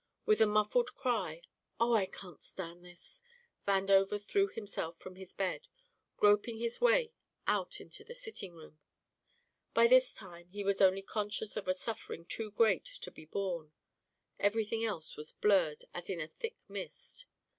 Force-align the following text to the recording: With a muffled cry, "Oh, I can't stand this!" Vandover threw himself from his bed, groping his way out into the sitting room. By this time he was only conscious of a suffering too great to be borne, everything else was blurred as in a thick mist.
With 0.25 0.41
a 0.41 0.47
muffled 0.47 0.95
cry, 0.95 1.43
"Oh, 1.79 1.93
I 1.93 2.07
can't 2.07 2.41
stand 2.41 2.83
this!" 2.83 3.21
Vandover 3.67 4.19
threw 4.19 4.47
himself 4.47 4.97
from 4.97 5.15
his 5.15 5.31
bed, 5.31 5.67
groping 6.17 6.57
his 6.57 6.81
way 6.81 7.11
out 7.45 7.79
into 7.79 8.03
the 8.03 8.15
sitting 8.15 8.55
room. 8.55 8.79
By 9.75 9.85
this 9.85 10.15
time 10.15 10.49
he 10.49 10.63
was 10.63 10.81
only 10.81 11.03
conscious 11.03 11.55
of 11.55 11.67
a 11.67 11.73
suffering 11.75 12.25
too 12.25 12.49
great 12.49 12.85
to 13.01 13.11
be 13.11 13.25
borne, 13.25 13.73
everything 14.39 14.83
else 14.83 15.15
was 15.15 15.33
blurred 15.33 15.85
as 15.93 16.09
in 16.09 16.19
a 16.19 16.27
thick 16.27 16.57
mist. 16.67 17.27